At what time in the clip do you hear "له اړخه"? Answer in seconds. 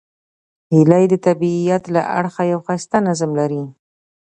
1.95-2.43